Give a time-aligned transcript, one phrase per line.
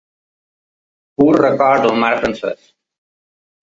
[1.21, 2.69] Pur record del mar francès.